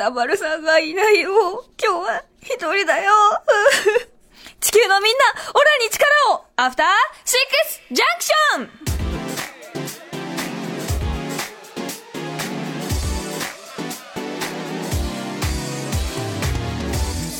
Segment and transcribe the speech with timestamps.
[0.00, 1.62] 歌丸さんがいないよ。
[1.78, 3.12] 今日は一人だよ。
[4.58, 6.86] 地球のみんな、オラに力をアフター
[7.22, 8.70] シックスジャンクション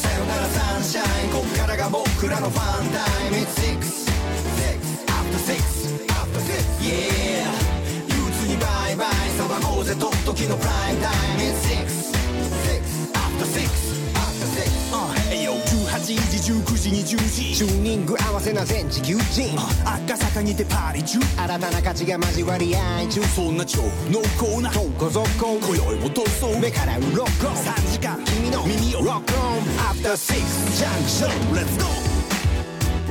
[0.02, 3.59] さよならサンシャインこっからが僕らのファンタイム
[18.40, 19.54] せな全地球人
[19.84, 21.18] 赤坂にてパーリ中。
[21.20, 23.20] 新たな価値が交わり合い中。
[23.22, 29.58] そんな超濃厚などこぞこ今宵も放送目から鱗3時間君の耳をロックオン。
[29.78, 31.86] アフターシックスジャンクション Let's go!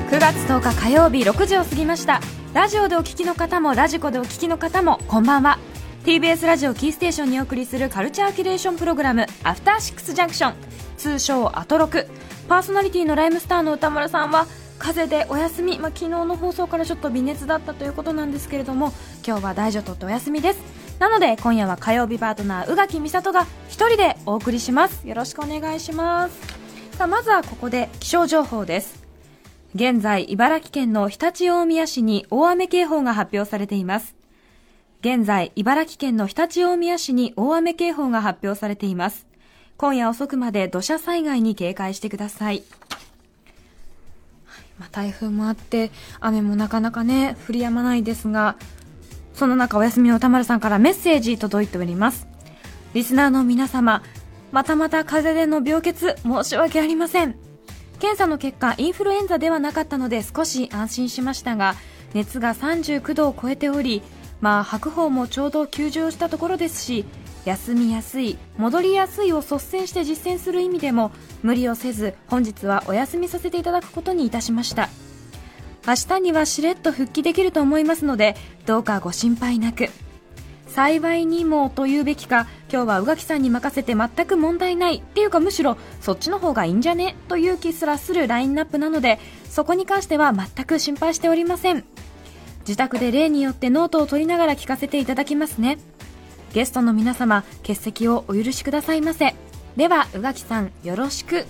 [0.10, 2.22] 9月10日火曜日6時を過ぎました。
[2.56, 5.60] ラジオでお聞きの方もラジコでお聞きの方もこんばんは。
[6.06, 10.54] TBS ラジオキーステーションにお送りするカルチャーキュレーションプログラム「アフターシックスジャンクション」
[10.98, 12.08] 通称アトロク。
[12.48, 14.48] パーソナリティのライムスターの歌丸さんは
[14.80, 18.92] 風邪でお休み、まあ、昨日の放送からちょっと微熱だったということなんですけれども
[19.26, 20.60] 今日は大女とってお休みです
[20.98, 29.10] なので今夜は火曜日パートナー宇垣美里が一人でお送りしますよろしくお願いしますさあまずはここで気象情報です
[29.76, 34.16] 現在、茨城県の常陸大宮市に大雨警報が発表されています。
[35.02, 39.28] 現在、茨城県の常陸大宮市に大雨警報が発表されています。
[39.78, 42.64] 今夜遅くまで土砂災害に警戒してください。
[44.80, 48.56] まあ、台風もあって、雨もなかなかね、降り止まないですが、
[49.34, 52.28] その中お休みの歌丸さんからメッセージ届いております。
[52.94, 54.04] リスナーの皆様、
[54.52, 57.50] またまた風邪での病欠申し訳ありません。
[58.00, 61.76] 検査の結果インフルエンザではなかったので少し安心しましたが
[62.14, 64.02] 熱が39度を超えており
[64.42, 67.06] まあ白鵬もちょうど休場したところですし
[67.46, 71.12] 休みやすい戻りやすいを率先して実践する意味でも
[71.44, 74.90] 無理をせず本日はお休みさせていただくことにいたしました。
[75.88, 79.90] 明日にはしれっと復帰できると思いますのでどうかご心配なく。
[80.68, 84.98] 幸いにもというべきか今日は宇垣さんに任せて全く問題ない。
[84.98, 87.16] っていうかむしろそっちの方がいいんじゃね？
[87.28, 89.20] という気すらするラインナップなので
[89.50, 91.84] そこに関しては全く心配しておりません。
[92.62, 95.80] 自宅で例によってノートを取りながら聞かせていただきますね。
[96.54, 99.34] ゲストの皆様欠席をお許しくださいませ。
[99.78, 101.46] では宇垣さんよろしく。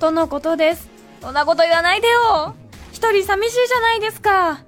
[0.00, 0.88] とのことです。
[1.20, 2.54] そんなこと言わないでよ。
[2.92, 4.62] 一人寂しいじゃないですか。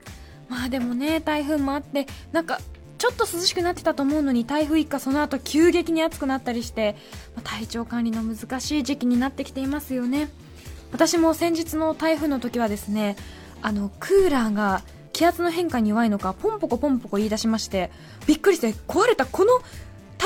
[0.49, 2.60] まあでもね台風もあってなんか
[2.99, 6.97] ちょっと涼しくなってたと思うのに台風一過その後急激に暑くなったりして
[7.34, 10.28] まあ体調管理の難しい時期になってきていますよね。
[10.93, 13.16] 私も先日の台風の時はですね
[13.62, 14.82] あのクーラーが
[15.12, 17.91] 気圧の変化に弱いのかポンポコポンポコ言い出しまして
[18.26, 19.60] びっくりして壊れたこの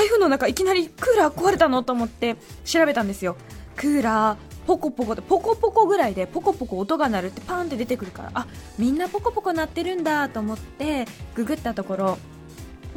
[0.01, 1.83] 台風の中いきなりクーラー壊れたの？
[1.83, 3.37] と思って調べたんですよ。
[3.77, 8.31] クーラーポコポコでポコポコぐらいでポコポコ音が鳴るってパーンって出てくるから。
[8.33, 8.47] あ
[8.79, 12.19] みんなポコポコ鳴ってるんだと思ってググったところ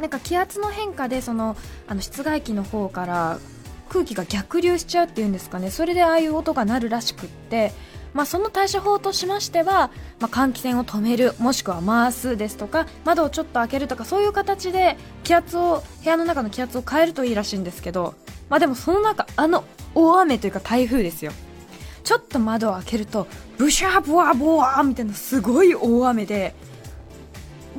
[0.00, 3.38] なんか気圧の変化でそのあの室外機の方から
[3.90, 5.70] 空気が逆流しちゃうっていうんですかね。
[5.70, 7.72] それでああいう音が鳴るらしくって、
[8.14, 18.14] まあ、その対処法としましては、まあ、換気扇を止めるもしくは回すですとか窓をちょっと開けるとかそういう形で気圧を部屋の中の気圧を変えるといいらしいんですけど、
[18.48, 19.64] まあ、でもその中あの
[19.94, 21.32] 大雨というか台風ですよ。
[22.04, 23.26] ちょっと窓を開けると
[23.56, 26.54] ブシャーボワボワーみたいなすごい大雨で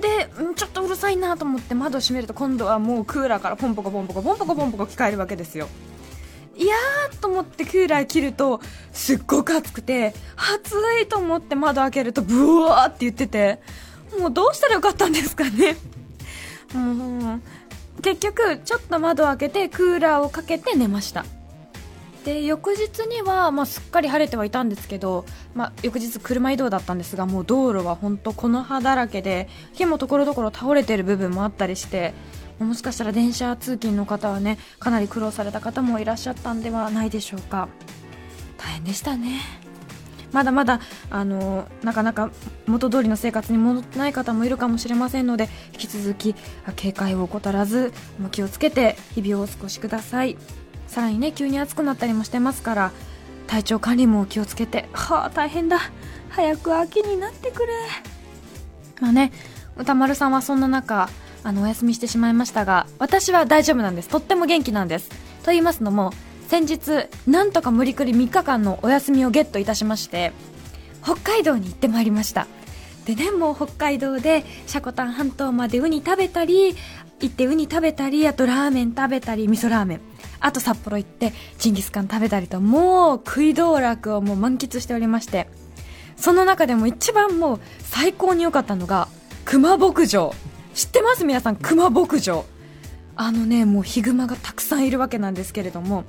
[0.02, 5.70] でちょっとうるさいなと思って窓を閉めると今度はもうクーラーからポンポコポンポコポンポコポンポコ聞こえるわけですよ。
[6.58, 8.62] いやーと思ってクーラー切ると
[8.94, 13.60] すっごく暑くて暑いと思って窓開けるとブワーって言ってて
[14.20, 15.76] もうどうしたらよかったんですかね。
[16.74, 17.42] もう
[18.02, 21.26] 結局ちょっと窓開けてクーラーをかけて寝ました。
[22.24, 32.16] で翌日には、まあ、すっかり晴れてはいたんですけど、まあ、翌日車移動だったんですがもう道路は本当この葉だらけで木もところどころ倒れてる部分もあったりして
[32.60, 37.68] もしかしたら電車通勤の方はねかなり苦労された方もいらっしゃったんではないでしょうか。
[38.58, 39.42] 大変でしたね。
[40.32, 40.82] まだまだ
[41.12, 42.30] あのなかなか
[42.66, 46.36] 元通りの生活に戻ってない方もいるかもしれませんので引き続き
[46.76, 50.38] 警戒を怠らずもう気をつけて日々をお過ごしください。
[50.88, 52.92] さらにね急に暑くなったりもしてますから
[53.48, 55.80] 体調管理もお気をつけてはあ大変だ。
[56.30, 57.74] 早く秋になってくれ。
[59.00, 59.32] まあね
[59.78, 61.10] 歌丸さんはそんな中
[61.46, 64.10] あのお休みしてしまいましたが私は大丈夫なんです。
[64.10, 65.10] とっても元気なんです。
[65.44, 66.12] と言いますのも
[66.48, 70.34] 先日なんとか無理くり3日間のお休みをゲットいたしまして
[71.04, 72.48] 北海道に行ってまいりました。
[73.06, 76.76] でねもう北海道で積丹半島までウニ食べたり
[77.20, 80.02] 行ってウニ食べたりあとラーメン食べたり味噌ラーメン。
[80.40, 85.48] あと札幌行ってジンギスカン食べたりともう食い道楽をもう満喫しておりまして
[86.18, 89.08] その中でも一番もう最高に良かったのが
[89.46, 90.34] 熊牧場。
[90.76, 91.24] 知ってます？
[91.26, 92.46] 皆さん熊牧場。
[93.16, 96.04] あのねもうヒグマがたくさんいるわけなんですけれども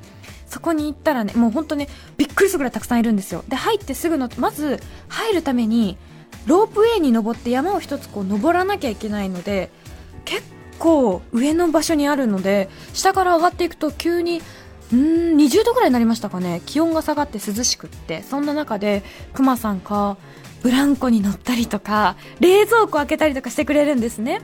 [0.49, 3.45] そこに行ったらねもう本当ねびっくりするぐらいたくさんいるんですよ。
[3.47, 5.97] で入ってすぐのまず入るために
[6.47, 9.71] ロープウェイに登って山を一つこう登らなきゃいけないので
[10.25, 10.43] 結
[10.81, 14.43] 構上の場所にあるので下から上がっていくと急に
[14.93, 16.61] うん20度ぐらいになりましたかね。
[16.67, 20.17] 気温が下がって涼しくってそんな中でクマさんか
[20.67, 24.41] ブランコに乗ったりとか冷蔵庫開けたりとかしてくれるんですね。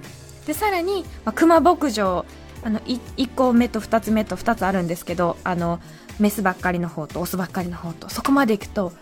[0.46, 2.24] でさらに、まあ、熊牧場
[2.62, 5.80] あの1個目と2つ目と2つあるんですけどあの
[6.20, 8.92] メスばっかりの方とオスばっかりの方とそこまで行くと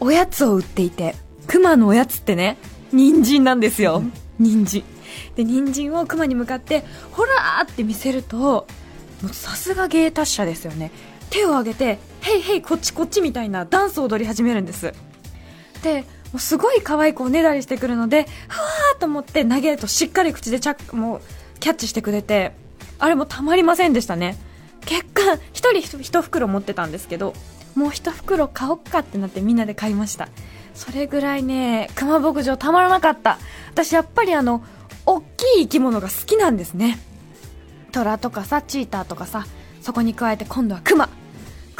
[0.00, 1.14] おやつを売っていて
[1.46, 2.56] クマのおやつってね
[2.90, 4.02] 人参なんですよ。
[4.38, 4.82] 人参。
[5.36, 8.66] で人参をクマに向かってほらーって見せるとも
[9.24, 10.90] うさすが芸達者ですよね。
[11.28, 14.94] 手を挙げて「ヘイヘイこっちこっち」みたいなダンスを踊り始めるんです。
[15.82, 21.20] でもうすごい可愛い子をねだりしてくるのでふわーと思って投げるとしっかり口でチャもう
[21.60, 22.52] キャッチしてくれて
[22.98, 24.36] あれもたまりませんでしたね。
[24.84, 25.68] 結果1人
[25.98, 27.34] 1袋持ってたんですけど
[27.74, 30.28] もう1袋買おっかってなってみんなで買いました。
[30.74, 33.38] それぐらいね熊牧場たまらなかった。
[33.70, 34.64] 私やっぱりあの
[35.06, 35.26] 大きい
[35.62, 36.98] 生き物が好きなんですね。
[37.92, 39.46] 虎とかさチーターとかさ
[39.80, 41.08] そこに加えて今度はクマ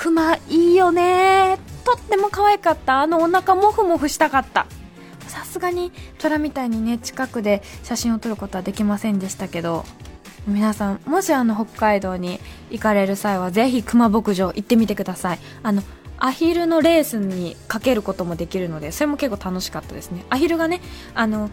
[0.02, 1.60] クマいいよね。
[1.84, 3.02] とっても可愛かった。
[3.02, 4.66] あのお腹モフモフしたかった。
[5.28, 9.84] さすがに虎みたいにね近くで写真を撮ることはできませんでしたけど
[10.44, 12.40] 皆さんもしあの北海道に
[12.72, 15.38] 行かれる際はぜひ熊牧場行ってみてください。
[15.62, 15.84] あの
[16.18, 20.24] アヒルのレースにかけることもできるのでそれも結構楽しかったですね。
[20.30, 20.80] アヒルがね
[21.14, 21.48] あの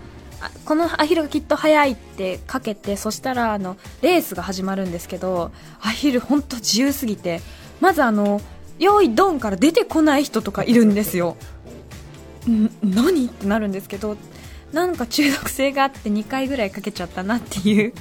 [0.66, 7.42] このアヒルがきっと速いってかけてそしたらあのレースが始まるんですけどアヒル本当自由すぎて
[7.80, 8.42] まずあの
[8.78, 11.36] 用意ドンから出てこない人とかいるんですよ。
[12.50, 13.26] ん何？
[13.26, 14.18] ってなるんですけど
[14.72, 17.94] なんか中毒性があって2回ぐらいかけちゃったなっていう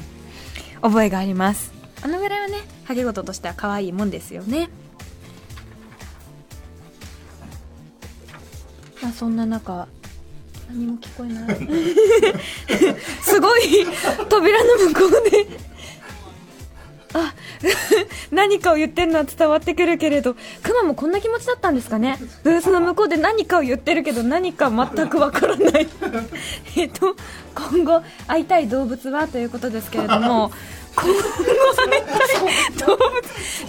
[0.80, 1.72] 覚えがあります。
[2.02, 4.68] あのぐらいはねハゲ事としては可愛いもんですよね。
[9.02, 9.88] まあそんな中
[10.68, 11.58] 何も聞こえない。
[13.22, 13.86] すごい
[14.28, 15.46] 扉の向こうで。
[17.14, 17.34] あ
[18.30, 22.18] 何かを言ってるのは伝わってくるけれどクマもこんな気持ちだったんですかね？
[22.44, 25.88] ブースの向こうで何かを言ってるけど何か全くわからない。
[26.76, 27.16] えっと
[27.54, 29.28] 今後会いたい動物は？
[29.28, 30.50] ということですけれども
[30.94, 31.12] 今後
[31.76, 33.10] 会いたい動物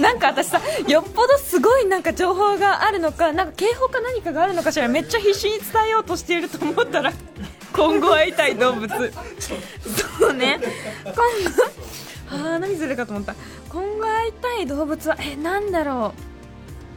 [0.02, 7.12] なんか私さよっぽどすごいなんか情報があるのかなんか警報か何かがあるのかしらめっちゃ必死に伝えようとしていると思ったら
[7.74, 8.90] 今後会いたい動物。
[10.20, 10.60] そうね。
[11.06, 11.20] 今後
[12.32, 13.34] ああ何するかと思った。
[13.70, 16.14] 今後会いたい動物はえなんだろ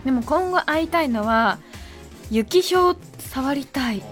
[0.03, 0.05] う。
[0.05, 1.59] でも今後会いたいのは
[2.31, 4.03] 雪ひょう触りたい。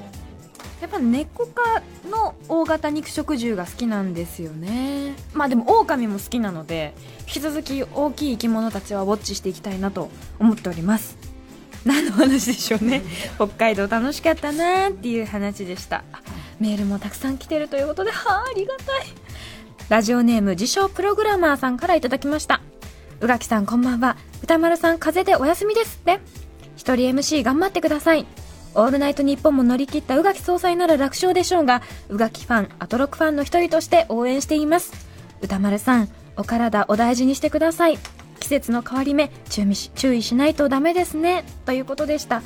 [0.80, 5.14] やっぱ猫科の大型肉食獣が好きなんですよね。
[5.34, 11.18] まあでも狼も好きなので引き続き大きい生き物たちはウォッチしていきたいなと思っております。
[11.84, 13.02] 何の話でしょうね。
[13.36, 16.04] 北海道楽しかったなーっていう話でした。
[16.58, 19.06] メールもたくさん来てるということではあありがたい
[19.90, 22.60] ラジオネーム自称プログラマーさんからいただきました。
[23.20, 24.16] 宇垣さんこんばんは。
[24.40, 26.20] 歌丸さん風邪でお休みですって。
[26.76, 28.25] 一人 MC 頑張ってください。
[28.76, 34.92] オールナイトニッポンも乗り切った宇垣総裁なら楽勝でしょうが宇垣ファンアトロクファンの一人として応援しています。
[35.40, 37.99] 歌丸さんお体お大事にしてください。
[38.38, 41.42] 季節の変わり目注意し注意しないとダメですね。
[41.66, 42.42] ということでした。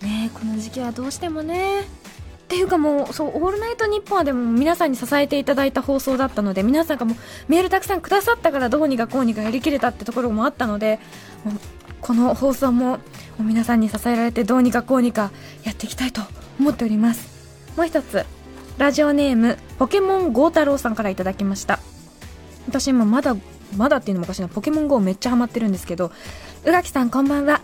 [0.00, 2.03] ねこの時期はどうしてもね。
[2.44, 7.16] っていうかもうそう「オールナイトニッポン」はでも皆さんに支えていただいた放送だったので皆さんがもう
[7.48, 11.00] メールたくさんくださったからどうにかこうにかやりきれたってところもあったので
[11.44, 11.54] もう
[12.02, 12.98] この放送も
[13.38, 15.30] 皆さんに支えられてどうにかこうにか
[15.64, 16.20] やっていきたいと
[16.60, 17.28] 思っております。
[17.76, 18.24] もう一つ
[18.76, 21.80] ラジオネームポケモンゴー太郎さんからいただきました。
[22.68, 23.34] 私今まだ
[23.76, 24.48] まだっていうのもおかしいな。
[24.48, 26.12] ポケモン GO めっちゃハマってるんですけど
[26.64, 27.62] 宇垣さんこんばんは。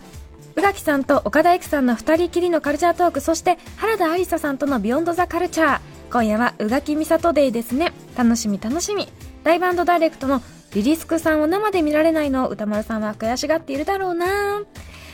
[0.55, 5.79] 宇垣さんと岡田育さんの2人きりのカルチャートークそして原田ありささんとのビヨンドザカルチャー。
[6.11, 7.93] 今夜は宇垣美里デイですね。
[8.17, 9.07] 楽しみ楽しみ。
[9.43, 10.41] ライブダイレクトの
[10.73, 14.61] リリスクさんを生で見られないのを歌丸さんは悔しがっているだろうな。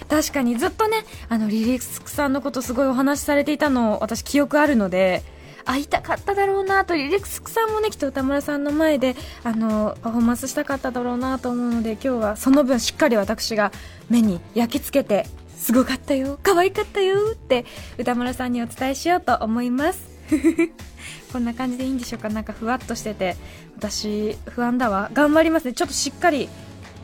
[0.10, 5.22] 確かにずっとねあのリリスクさんのことすごいお話しされていたの私記憶あるので
[5.68, 13.72] 会いたかっただろうなとリリクスさんもねきっと歌村さんの前であのパフォーマンスしたかっただろうなと思うので今日はその分しっかり私が
[14.10, 17.66] 目に焼き付けてすごかったよ可愛かったよって
[17.98, 20.18] 歌村さんにお伝えしようと思います。
[21.32, 22.30] こんな感じでいいんでしょうか？
[22.30, 23.36] なんかふわっとしてて
[23.76, 25.10] 私不安だわ。
[25.14, 25.74] 頑張りますね。
[25.74, 26.48] ちょっとしっかり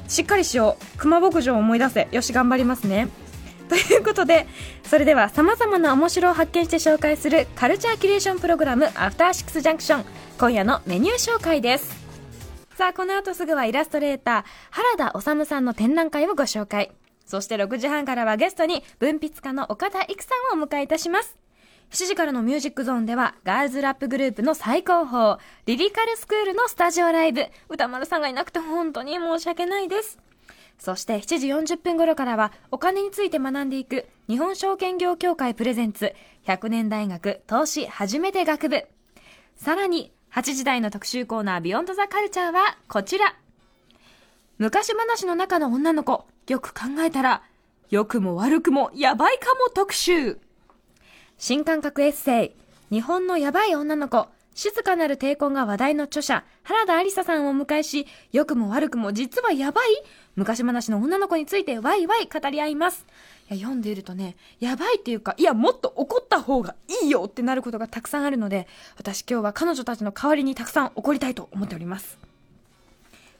[0.08, 0.98] しっかりしよう。
[0.98, 2.08] 熊牧場を思い出せ。
[2.12, 3.08] よし頑張りますね。
[3.70, 4.48] ということで
[4.84, 10.06] それではさまざまな面白を発見して紹介するカルチャーキュレーションプログラム「アフターシックスジャンクション」
[10.40, 12.04] 今夜のメニュー紹介です
[12.78, 16.92] さあこの後すぐはイラストレーター原田治さんの展覧会をご紹介
[17.26, 21.38] そして6時半からはゲストに文筆家の岡田育さんをお迎えいたします
[21.94, 27.46] 7時からのミュージックゾーンでは、ガールズラップグループの最高峰、リリカルスクールのスタジオライブ。
[27.70, 30.18] 歌丸さんがいなくて本当に申し訳ないです。
[30.84, 36.14] そして7時40分頃からは、お金について学んでいく、日本証券業協会プレゼンツ、
[36.46, 38.86] 100年大学投資初めて学部。
[39.56, 43.34] さらに、8時台の特集コーナービヨンドザカルチャーはこちら。
[44.58, 47.44] 昔話の中の女の子、よく考えたら、
[47.90, 50.38] 良くも悪くもやばいかも特集。
[51.38, 52.52] 新感覚エッセイ、
[52.90, 59.86] 日本のやばい女の子、静かなる抵抗が話題の著者、原田ありささんをお迎えし、良くも悪くも実はやばい？
[60.36, 63.06] 昔話の女の子についてワイワイ語り合います。
[63.50, 68.68] いや、読んでいるとね、やばいっていうか、いや、もっと怒った方がいいよってなることがたくさんあるので、
[68.98, 72.18] 私今日は彼女たちの代わりにたくさん怒りたいと思っております。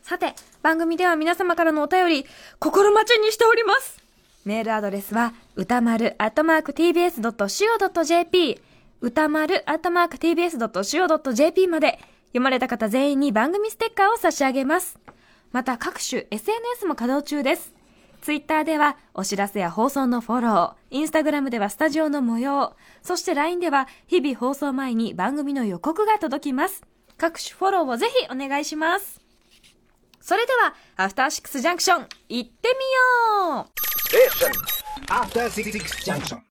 [0.02, 2.26] さて、番組では皆様からのお便り、
[2.60, 3.98] 心待ちにしております。
[4.44, 8.62] メールアドレスは、歌丸アットマーク tbs.co.jp
[9.04, 14.98] 歌丸アットマーク tbs.co.jp まで読まれた方全員に番組ステッカーを差し上げます。
[15.52, 17.74] また各種 SNS も稼働中です。
[18.22, 26.82] ツイッターではお知らせや放送のフォロー、インスタグラムではスタジオの模様、そして LINE では日々放送前に番組の予告が届きます。
[27.18, 29.20] 各種フォローをぜひお願いします。
[30.22, 32.70] それでは、アフターシックスジャンクション、行って
[33.50, 36.44] みよう After Six Junction